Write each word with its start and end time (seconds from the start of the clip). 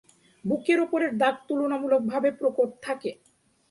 বুকের 0.45 0.79
ওপরের 0.81 1.11
দাগ 1.17 1.35
তুলনামূলকভাবে 1.47 2.29
প্রকট 2.39 2.69
থাকে। 2.83 3.11